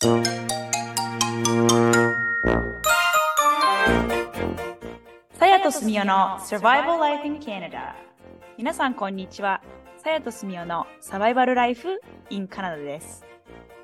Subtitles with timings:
[0.00, 0.08] さ
[5.46, 7.92] やとすみおの Survival Life in Canada
[8.56, 9.60] 皆さんこんにちは。
[10.02, 12.00] さやとすみおのサバイバルライフ
[12.30, 13.26] in カナダです。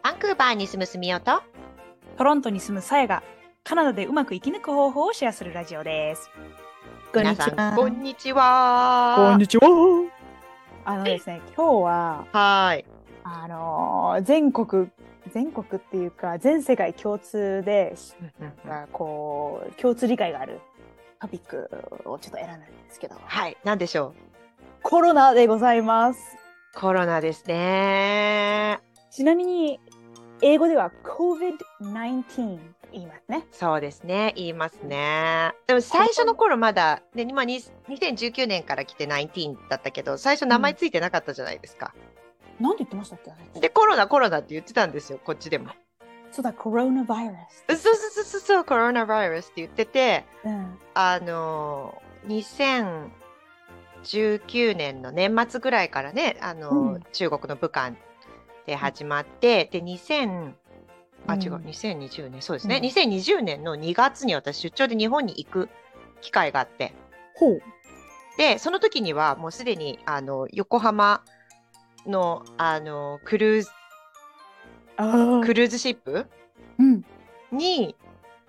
[0.03, 1.43] バンクーバーに住むすみおと。
[2.17, 3.23] トロントに住むさやが
[3.63, 6.31] カナダでうまく生き抜く方法をシェアするラジオです。
[7.15, 9.17] 皆さんこんにちは。
[9.19, 9.67] こんにちは。
[10.87, 12.87] あのですね今日ははい。
[13.23, 14.89] あのー全国
[15.37, 17.95] 全国っていうか全世界共通で
[18.91, 20.61] こう共通理解がある
[21.21, 21.69] トピック
[22.07, 23.17] をちょっと選んだんですけど。
[23.23, 23.55] はい。
[23.63, 24.15] 何でしょう？
[24.83, 26.39] コロナでございます。
[26.75, 28.81] コロナですね。
[29.11, 29.79] ちなみに
[30.41, 33.47] 英語では COVID-19 と言いますね。
[33.53, 34.33] そうですね。
[34.37, 35.53] 言いますね。
[35.67, 41.95] でも最初の頃まだ、ね、今に2019年から来て19だったけど最初名前ついてなかったじゃないですか、
[42.61, 43.21] なんて言ってましたっ
[43.55, 45.21] けでコロナコロナって言ってたんですよ。
[45.23, 45.71] こっちでも。
[46.31, 48.65] そうだコロナバイラスそうそうそうそう。
[48.65, 50.79] コロナバイラスって言っててうん。
[50.95, 57.03] あの2019年の年末ぐらいからねあの、うん。
[57.13, 57.95] 中国の武漢
[58.67, 60.53] で始まってで2000
[61.29, 62.43] あ違ううん2020年。
[62.43, 62.85] そうですね、うん。
[62.85, 65.69] 2020年の2月に私出張で日本に行く
[66.21, 66.95] 機会があって。
[67.35, 67.63] ほう。
[68.37, 71.23] でその時にはもうすでにあの横浜
[72.07, 73.71] のあのクルーズ
[74.97, 76.27] あクルーズシップ？
[76.79, 77.05] うん。
[77.53, 77.95] に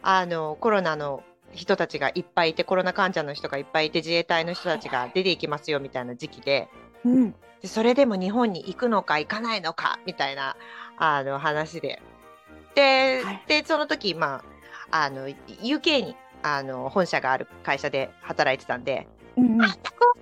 [0.02, 6.68] あのコロナの人たちがいっぱいいてコロナ患者の人がいっぱいいて自衛隊の人たちが出ていきますよみたいな時期で。
[7.06, 7.32] うん。
[7.62, 10.56] でそれでも日本に行くのか行かないのかみたいな
[10.98, 12.02] あの話で。
[12.76, 13.44] で,、はい。
[13.48, 14.44] でその時、ま
[14.92, 19.08] あ、あの UK にあの本社がある会社で働いてたんで。
[19.36, 19.62] うんうん。
[19.62, 20.18] あこ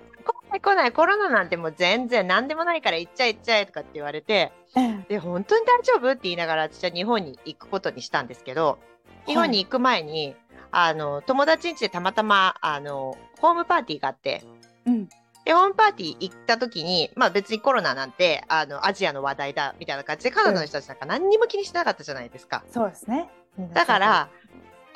[0.60, 8.78] 来ない来ないコロナなんてもう全然何でもないから行っちゃえ行っちゃえとかって言われてうんで本当に大丈夫って言いながら私は日本に行くことにしたんですけど
[9.26, 10.36] 日本に行く前に、
[10.70, 14.44] あの友達ん家でたまたまあのホームパーティーがあって
[14.86, 15.08] うん。
[15.44, 22.64] でホームパーティー行った時に、まあ、別にコロナなんてあのアジアの話題だみたいな感じでカナダの人たちなんか何にも気にしてなかったじゃないですか。
[22.72, 23.28] そうですね。
[23.72, 24.28] だから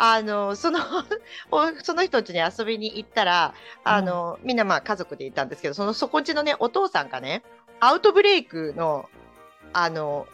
[0.03, 0.79] あのその
[1.53, 7.43] おその人たちに遊びに行ったらあの、みんなまあ家族で行ったんですけどそのそこんちのねお父さんがね
[7.81, 9.11] アウトブレイクの
[9.75, 10.27] あの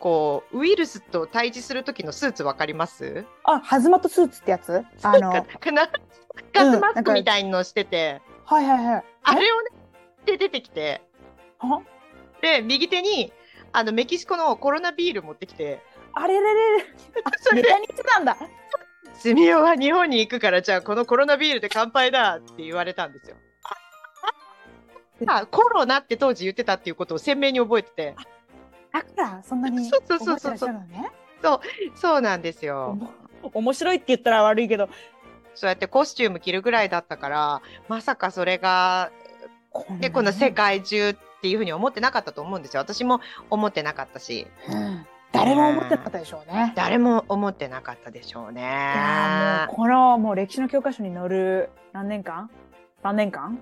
[0.00, 3.24] こうウイルスと対峙する時のスーツわかります？
[3.44, 4.84] あハズマットスーツってやつ？
[5.02, 5.88] あのなんかな？
[6.52, 9.04] ガスマスクみたいのしてて、はいはいはい。
[9.22, 9.68] あれをね
[10.26, 11.00] で出てきて。
[11.60, 11.80] あ
[12.42, 13.32] で右手に
[13.72, 15.80] あのメキシコのコロナビール持ってきて。
[16.12, 16.84] あれれれれ。
[17.24, 18.36] あそれでネタにしてたんだ
[19.18, 23.36] 「スミオは日本に行くからじゃあこのコロナビールで乾杯だ」って言われたんですよ。
[25.26, 28.16] あコロナって当時言ってたっていうことを鮮明に覚えてて。
[28.92, 31.10] だからそんなにそうそうそうそう覚えてらっしゃるのね。
[31.94, 32.98] そうなんですよ。
[33.42, 34.88] 面白いって言ったら悪いけど。
[35.54, 39.10] そうやってコスチューム着るぐらいだったからまさかそれが
[40.00, 42.80] でこの世界中っていうふうに思ってなかったと思うんですよ。
[42.82, 44.46] 私も思ってなかったし。
[44.68, 45.06] うん
[45.36, 46.72] 誰も思ってなかったでしょうね。
[46.74, 48.62] 誰も思ってなかったでしょうね。
[48.62, 52.50] いやーもうこのもう歴史の教科書に載る何年間
[53.02, 53.58] ？3年間？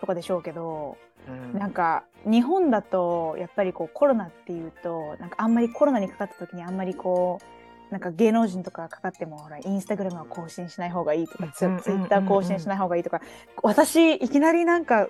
[0.00, 0.96] とかでしょうけど
[1.28, 1.58] うん。
[1.58, 13.22] なんか日本だとやっぱりこうコロナっていうとなんかあんまりコロナにかかった時にあんまりこうなんか芸能人とかかかってもほらインスタグラムは更新しない方がいいとかツイッター更新しない方がいいとか
[13.62, 15.08] 私いきなりなんか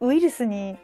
[0.00, 0.76] ウイルスに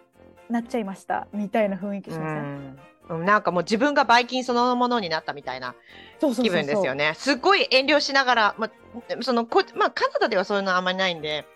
[0.53, 2.79] なっちゃいましたみたいな雰囲気しません、
[3.11, 3.25] うん。
[3.25, 5.75] なんかもう自分がばい菌そのものになったみたいな
[6.21, 7.15] 気分ですよね。
[7.17, 11.47] すっごい遠慮しながら、まあ、そのこまあ、カナダではそういうのあんまりないんで、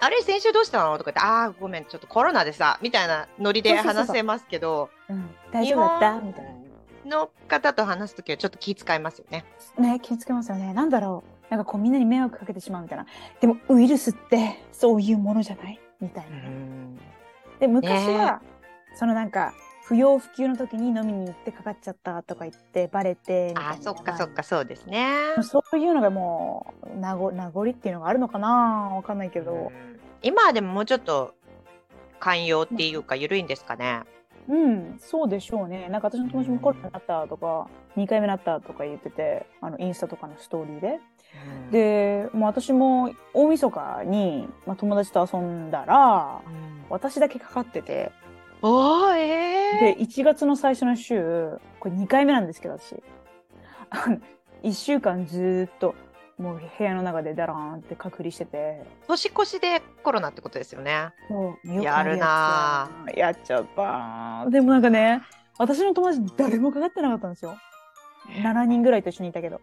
[0.00, 0.98] あれ、先週どうしたの？
[0.98, 6.20] とか言って、ああ、ごめん、ちょっとコロナでさ、みたいなノリで話せますけど、うん、大丈夫だった？
[6.20, 9.44] みたい日本の方と話すときはちょっと気遣いますよね。
[9.78, 10.74] なね気をつけますよね。
[10.74, 11.50] なんだろう？
[11.50, 13.06] なんかこうみんなに迷惑かけてしまうみたいな。
[13.40, 15.78] でもウイルスってそういうものじゃない？
[16.00, 16.36] みたいな。
[16.36, 16.42] ね、
[17.64, 18.42] で昔は、
[18.94, 19.54] そのなんか
[19.84, 23.70] 不要不急の時に飲みに行ってかかっちゃったとか言ってバレてみたいな。
[23.70, 25.06] ああ、そっかそっか、そうですね。
[25.42, 28.92] そういうのがもう名残名残っていうのがあるのかな？
[28.94, 30.00] わかんないけど、うん。
[30.22, 31.34] 今はでももうちょっと
[32.20, 34.02] 寛容っていうか、緩いんですかね？
[34.46, 35.88] うん、そうでしょうね。
[35.88, 41.00] なんか私の友達もコロナになったとか2回目なったとか言っててあのインスタとかのストーリーで
[41.66, 46.74] うん、でもう私も大晦日に、まあ、友達と遊んだらうん。
[46.88, 48.12] 私だけかかってて。
[48.62, 53.02] おー、えで1月の最初の週これ2回目なんですけど私。
[53.90, 54.18] あの
[54.62, 55.94] 1週間ずーっと
[56.38, 58.82] もう部屋の中でダラーンって隔離してて。
[59.04, 61.10] ー、年越しでコロナってことですよね。
[61.28, 65.22] もうやるなやっちゃったでもなんかね
[65.58, 67.56] 私の友達誰もかかってなかったんですよ。
[68.42, 69.60] 7人ぐらいと一緒にいたけど。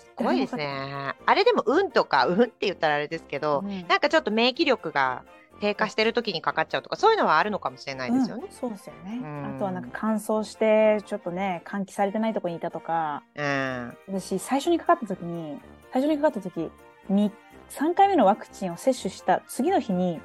[0.00, 1.14] すごいですね。
[1.26, 5.24] あれでも、運とか、運って言ったらあれですけど、うんなんかちょっと免疫力が
[5.60, 8.52] 低下してる時にかかっちゃうとか、そういうのはあるのかもしれないですよねうん。
[8.52, 9.56] そうですよねうん。
[9.56, 13.96] あとはなんか乾燥して、ちょっとね、換気されてないとこにいたとか、うん。
[14.08, 15.60] 私、最初にかかった時に、
[15.92, 16.70] 最初にかかった時、
[17.08, 17.30] み
[17.70, 20.20] 3回目のワクチンを接種した次の日に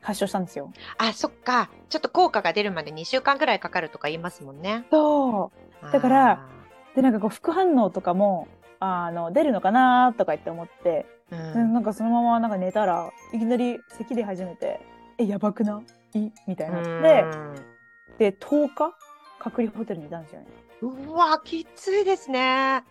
[0.00, 0.72] 発症したんですよ。
[0.96, 1.70] あ、そっか。
[1.88, 4.84] ちょっと効果が出るまで2週間ぐらいかかるとか言いますもんね。
[4.90, 5.52] そ
[5.82, 5.92] う。
[5.92, 6.48] だから
[6.94, 8.48] で、なんかこう副反応とかも、
[8.80, 11.72] あの、出るのかなとか言って思って、うん。
[11.74, 14.80] なんかそのままなんか寝たらいきなり咳出始めて
[15.18, 15.82] 「えやばくな
[16.14, 16.80] い?」みたいにな。
[16.80, 18.94] ってで10日？
[19.38, 20.46] 隔離ホテルにいたんですよね。
[20.80, 22.84] うわ、きついですね。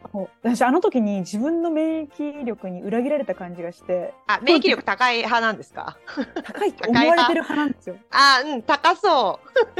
[0.43, 4.13] 私あの時に自分の免疫力に裏切られた感じがして。
[4.27, 5.97] あ、免疫力高い派なんですか？
[6.43, 7.95] 高いと思われてる派なんですよ。
[8.11, 9.39] あ、うん、高そ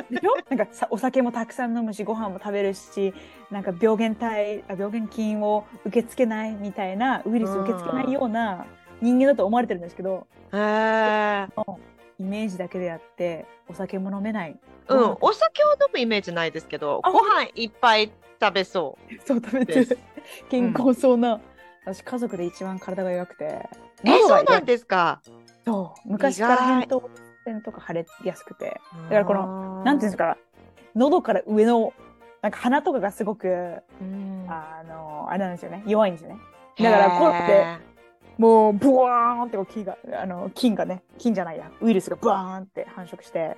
[0.09, 0.13] う。
[0.13, 0.35] でしょ？
[0.49, 3.13] なんかさお酒もたくさん飲むしご飯も食べるし
[3.51, 8.65] なんか病原体あ病原菌を受け付けないみたいなウイルス受け付けないような
[9.01, 11.49] 人間だと思われてるんですけど、へー
[12.19, 14.57] イメージだけであってお酒も飲めない。
[14.89, 18.11] うん、お酒を飲むイメージないですけど、あご飯いっぱい
[18.41, 19.13] 食べそう。
[19.25, 19.99] そう食べてる。
[20.49, 21.39] 健康そうな、
[21.85, 23.69] 私家族で一番体が弱くて。
[24.03, 25.21] え、そうなんですか？
[25.65, 26.09] そう。
[26.09, 27.09] 昔から扁桃
[27.45, 28.79] 腺とか腫れやすくて。
[29.09, 30.37] だからこのなんていうんですか？
[30.95, 31.93] 喉から上の
[32.41, 33.47] なんか鼻とかがすごく
[34.01, 34.45] うん。
[34.49, 35.83] あのあれなんですよね。
[35.85, 36.37] 弱いんですよね。
[36.79, 37.86] だからこうやって
[38.37, 43.57] もうブワーンってこう菌があの菌がね菌じゃないやウイルスがブワーンって繁殖して。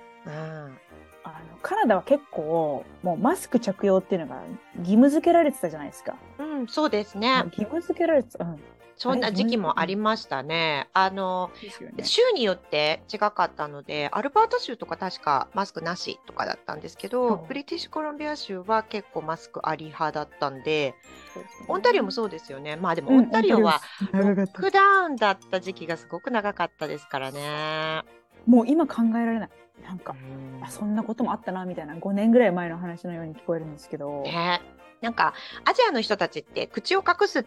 [1.22, 4.42] あのカナダは結構もうマスク着用っていうのが
[4.78, 6.16] 義務付けられてたじゃないですか。
[6.38, 7.42] うん、そうですね。
[7.46, 8.60] 義務付けられてた、うん、
[9.00, 10.90] そんな時期もありましたね。
[10.92, 11.50] あの、
[11.96, 12.04] ね。
[12.04, 20.94] 州によって違かったので、アルバータ州とか確かマスクなしとかだったんですけどブリティッシュコロンビア州は結構マスクあり派だったんで、で
[21.32, 21.66] すね。
[21.68, 22.76] オンタリオもそうですよね。
[22.76, 23.80] まあでもうんオンタリオは
[24.12, 28.02] ロックダウンだった時期がすごく長かったですからね。
[28.44, 29.50] もう今考えられない。
[29.82, 30.62] なんかうん。
[30.62, 31.94] あそんなこともあったなみたいな。
[31.94, 34.60] 5年ぐらい前の話のように聞こえるんですけど、ね、
[35.00, 35.32] なんか
[35.64, 37.46] アジアの人たちって口を隠す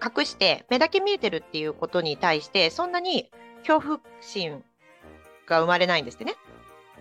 [0.00, 3.30] 隠して目だけ見えてるっていうことに対してそんなに
[3.66, 4.62] 恐怖心
[5.46, 6.34] が生まれないんですってね。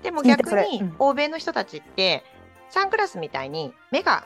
[0.03, 2.23] でも逆に欧米の人たちって
[2.69, 4.25] サングラスみたいに目が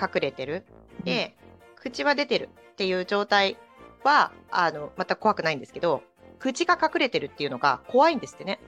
[0.00, 0.64] 隠れてる。
[1.04, 1.36] で、
[1.76, 3.56] 口は出てるっていう状態
[4.04, 6.02] はあのまた怖くないんですけど
[6.38, 8.58] 口が隠れてるっていうのが怖いんですってね。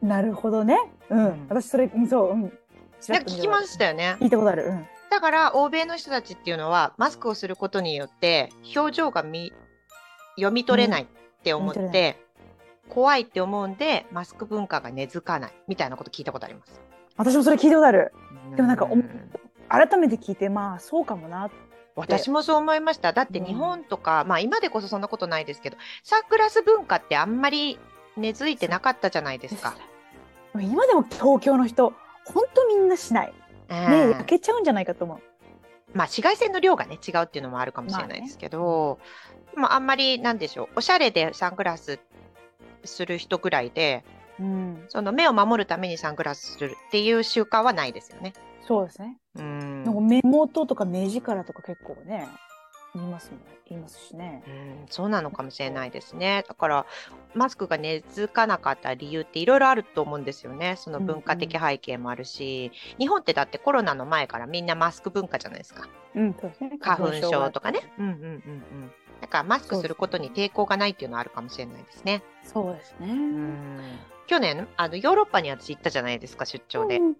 [0.00, 0.78] なるほどね。
[1.10, 1.46] うん、うん。
[1.48, 2.40] 私それうんそううん。
[2.40, 4.16] なんか聞きましたよね。
[4.20, 4.66] 聞いたことある。
[4.66, 9.52] うんだから欧米の人たちっていうのはマスクをすることによって表情が見
[10.36, 11.06] 読み取れないっ
[11.42, 11.92] て思っうん
[12.88, 16.80] 怖いって思うんでマスク文化が根付かないみたいなこと聞いたことあります。
[17.16, 18.12] 私もそれ聞いたことある。
[18.56, 18.88] でもなんか
[19.68, 21.50] 改めて聞いてまあそうかもな
[21.94, 23.12] 私もそう思いました。
[23.12, 23.44] だってうん。
[23.44, 27.78] 日本とか、まあ今でこそそんなことないですけど、サングラス文化ってあんまり
[28.16, 29.76] 根付いてなかったじゃないですか。
[30.54, 31.92] 今でも東京の人
[32.24, 33.34] ほんとみんなしない
[33.68, 34.10] 目うん。
[34.10, 35.18] 焼けちゃうんじゃないかと思う。
[35.94, 38.98] まあ紫外線の量がね違うっていうのもあるかもしれないですけど、
[39.54, 40.68] まあ、あんまりなんでしょう。
[40.76, 41.98] おしゃれでサングラス
[42.84, 44.04] する人ぐらいで
[44.40, 44.84] うん。
[44.88, 48.32] その目を守るためにサングラスするっていう習慣はないですよね。
[48.66, 49.16] そうですね。
[49.36, 49.84] うん。
[49.84, 52.28] なんか目元とか目力とか結構ね
[52.94, 56.44] 言いますもん言いますしねうんそうなのかもしれないですね。
[56.48, 56.86] だから
[57.34, 60.76] マスクが根付かなかった理由っていろいろあると思うんですよね。
[60.76, 65.88] その文化的背景もあるし、日本ってだってコロナの前からみんなマスク文化じゃないですか。
[66.14, 67.80] うんそうですね花粉症とかね。
[67.80, 68.92] がうんうんうんうん。
[69.20, 72.22] だからマスクすることに抵抗がないっていうのはあるかもしれないですね。
[72.42, 73.80] そうですねうん
[74.26, 76.96] 去年あのヨーロッパに私行ったじゃないですか出張で。
[76.98, 77.16] うん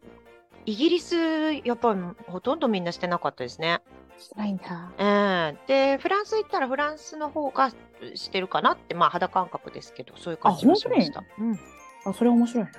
[0.66, 1.16] イギリス
[1.64, 3.81] やっぱりほとんどみんなしてなかったですね。
[4.19, 5.04] しないんだう
[5.52, 7.71] ん、でフランス行ったらフランスの方が
[8.14, 11.25] してるかなってまあ肌感覚ですけどそういう感じがしました。
[11.38, 11.59] うん。
[12.04, 12.71] あそれ面白いな。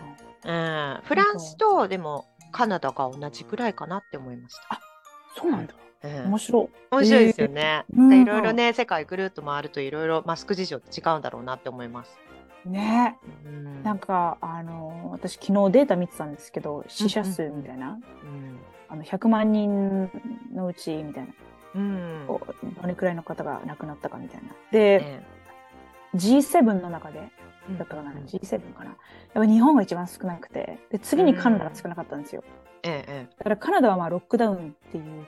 [0.95, 4.79] うん、フランスとでもカナダが同じぐらいかなって思いました。
[5.35, 5.73] そうなんだ。
[6.03, 6.25] うん。
[6.27, 6.67] 面白い。
[6.91, 7.85] 面白いですよね。
[7.95, 8.09] うん。
[8.09, 12.17] でいろいろね世界ぐるっと回るといろいろマスク事情って違うんだろうなって思います。
[12.65, 13.17] ね。
[13.45, 13.83] うん。
[13.83, 18.59] なんかあの私昨日データ見てたんですけど死者数みたいな、うん。
[18.87, 20.09] あの100万人
[20.53, 21.33] のうちみたいな
[21.75, 22.27] うん。
[22.27, 24.49] どれくらいの方が亡くなったかみたいな。
[24.71, 25.23] で、ね
[26.15, 27.31] G7 の中で
[27.69, 27.77] うん。
[27.77, 28.89] だったかな、G7 かな。
[28.89, 28.97] やっ
[29.33, 32.43] ぱ日本が一番少なくてで次にカナダが少なかったんですよ、
[32.83, 33.35] えええ。
[33.37, 35.27] だからカナダはまあロックダウンっていう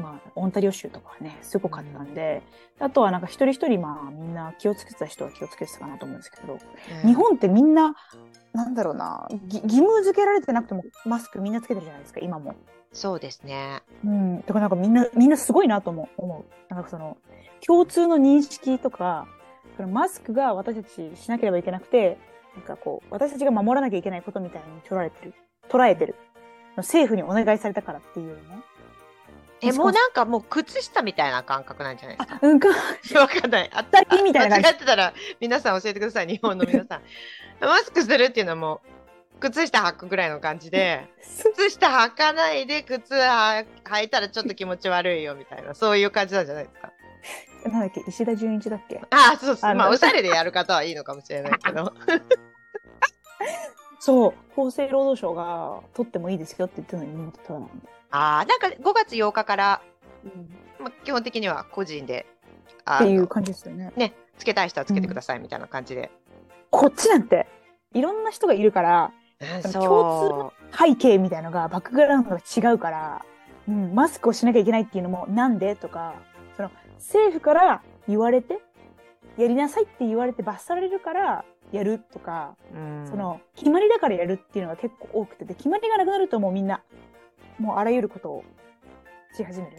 [0.00, 2.42] まあ、オンタリオ州とかはね、すごかったんで、
[2.78, 6.58] あとはなんか一人一人、まあ、みんな気をつけてた人は気をつけてたかなと思うんですけど、
[7.04, 7.94] 日本ってみんな、
[8.52, 12.54] なんだろうな、義務付けられてなくてもマスクみんなつけてるじゃないですか、今も。
[12.92, 13.82] そうですね。
[14.04, 14.40] うん。
[14.40, 16.22] だからなんかみんな、みんなすごいなと思う。
[16.22, 17.16] 思うなんかその、
[17.64, 19.28] 共通の認識とか、
[19.76, 22.18] そのマスクが私たちしなければいけなくて、
[22.56, 25.34] なんかこう、私たちが守らなきゃいけないことみたいに捉えてる。
[25.68, 26.16] 捉えてる。
[26.76, 28.42] 政府にお願いされたからっていうね。
[29.62, 32.38] え、もうなんかもう靴下みたいな感覚なんじゃないですか？
[32.42, 32.68] うんか。
[32.68, 33.70] わかんない。
[33.72, 34.56] あったりみたいな。
[34.56, 37.02] 間違ってたら皆さん教えてください、日本の皆さん。
[37.60, 38.80] マスクするっていうのはも
[39.36, 41.08] う、靴下履くぐらいの感じで、
[41.54, 43.64] 靴下履かないで靴履
[44.04, 46.92] いたらちょっと気持ち悪いよみたいな、そういう感じなんじゃないですか？
[47.70, 48.98] なんだっけ、石田純一だっけ？
[49.10, 49.74] ああ、そうそう。
[49.74, 51.92] まあ、おしゃれでやる方はいいのかもしれないけど。
[54.02, 54.34] そう、
[54.68, 59.82] 厚生労働省が取ってもいいですよって言ってるのに、取らないんああ、なんか5月8日から、
[60.24, 60.50] うん
[60.80, 62.26] まあ、基本的には個人で。
[62.94, 63.92] っていう感じですよね。
[63.96, 66.00] ね、つけたい人はつけてくださいみたいな感じで。
[66.00, 66.08] うん、
[66.70, 67.46] こっちなんて、
[67.94, 69.12] いろんな人がいるから、
[69.72, 73.24] 共通背景みたいのが、バックグラウンドが違うから、
[73.68, 76.14] うん、マスクをしなきゃいけないっていうのも、なんでとか、
[76.56, 78.58] その、政府から言われて、
[79.36, 86.82] やりなさいって言われて罰されるから、やるとか、うん、その、決まりだからやるっていうのが結構多くて、で、決まりがなくなるともうみんな、
[87.60, 88.44] もうあらゆることを
[89.36, 89.76] し始める？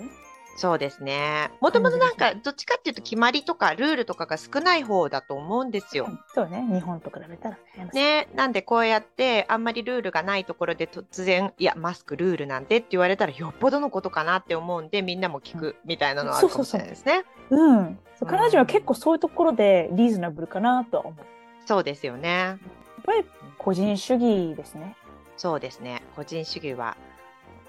[0.57, 1.50] そうですね。
[1.61, 6.09] もともとなんか、どっちかっていうと決まりとかルールとかが少ない方だと思うんですよ。
[6.35, 6.61] そうね。
[6.69, 7.89] 日本と比べたらね。
[7.93, 8.27] ね。
[8.35, 17.23] なんでこうやって、あんまりルールがないところで突然、いや、マスクルールなんでって言われたらよっぽどのことかなって思うんで、みんなも聞くみたいなのはあるかもしれないですね。
[17.50, 18.00] うん。
[18.27, 21.25] 彼女は結構そういうところでリーズナブルかなとは思う。
[21.65, 22.29] そうですよね。
[22.29, 22.57] やっ
[23.03, 23.25] ぱり
[23.57, 24.95] 個人主義ですね。
[25.38, 26.03] そうですね。
[26.15, 26.97] 個人主義は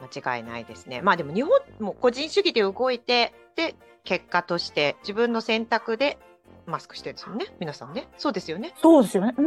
[0.02, 1.00] 間違いないですね。
[1.02, 6.18] まあでも日本も個人主義で動いて、で、結果として自分の選択で
[6.66, 7.46] マスクしてるんですよね。
[7.60, 8.08] 皆さんね。
[8.18, 8.74] そうですよね。
[8.80, 9.34] そうですよね。
[9.38, 9.46] うん。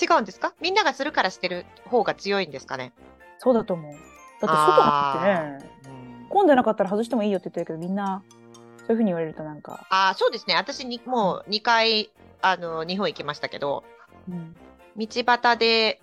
[0.00, 0.54] 違うんですか？
[0.60, 2.92] みんながするからしてる方が強いんですかね？
[3.38, 3.92] そうだと思う。
[3.92, 5.70] だって外なんてね、
[6.28, 8.22] 混んでなかったら外してもいいよって言ってるけど、みんな、
[8.78, 9.86] そういうふうに言われるとなんか。
[9.90, 10.56] ああ、そうですね。
[10.56, 12.10] 私に、もう2回、
[12.42, 13.84] あの、日本行きましたけど、
[14.28, 14.54] うん、
[14.96, 16.00] 道端で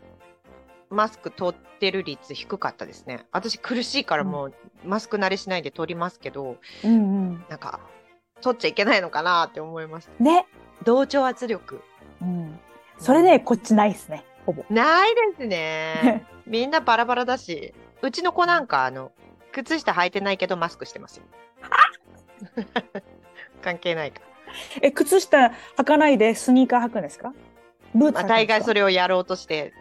[0.91, 3.25] マスク取ってる率低かったですね。
[3.31, 4.53] 私苦しいからもう、
[4.85, 6.95] マスク慣れしないで取りますけど、うんう
[7.33, 7.79] ん、なんか
[8.41, 10.09] 取っちゃいけないのかなって思います。
[10.19, 10.45] ね。
[10.83, 11.81] 同調圧力。
[12.21, 12.59] うん。
[12.99, 14.25] それね、こっちないですね。
[14.45, 14.63] ほぼ。
[14.69, 16.25] ないですね。
[16.45, 19.11] みんなバラバラだし、うちの子なんかあの
[19.51, 21.23] 靴下履いてないけどマスクしてますよ。
[23.61, 24.21] 関係ないか。
[24.81, 27.33] え、靴下履かないでスニーカー履くんですか？
[27.93, 29.73] ブーツまあ、大概それをやろうとして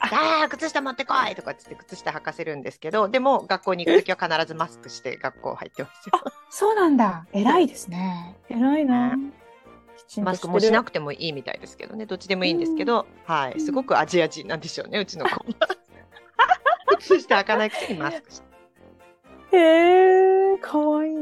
[0.00, 6.12] ああ、靴下持ってこいとかっつって靴下履かせるんですけど、でも学校に行くときは必ずマスクして学校入ってますよ。
[6.24, 7.26] あ、そうなんだ。
[7.32, 8.36] 偉いですね。
[8.48, 9.16] 偉いな。
[10.22, 15.44] マスクもしなくてもいいみたいですけどね、どっちでもいいんですけど、はい、すごくアジア人なんでしょうね、うちの子は。
[16.98, 18.42] 靴下履かないくせにマスクし
[19.50, 19.56] て。
[19.56, 21.14] へえ、かわいい。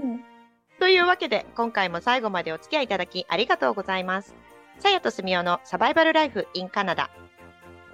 [0.79, 4.37] というわけで、今回も最後までお付き合いいただきありがとうございます。
[4.79, 7.11] さやとすみおのサバイバルライフ in カナダ。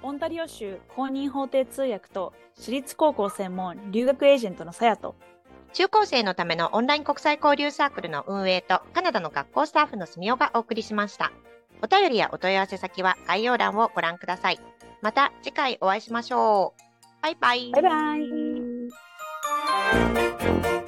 [0.03, 5.15] オンタリオ州公認法廷通訳と私立高校専門留学エージェントのさやと
[5.73, 11.31] 中高生のためのオンライン国際交流サークルの運営とカナダの学校スタッフの住みおがお送りしました。
[11.81, 14.59] お便りやお問い合わせ先は概要欄をご覧ください。
[15.01, 16.81] また次回お会いしましょう。
[17.23, 17.71] バイバイ。
[17.71, 18.15] バイバ
[20.79, 20.82] イ。